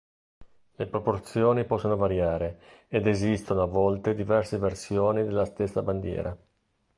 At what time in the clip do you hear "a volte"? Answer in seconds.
3.61-4.15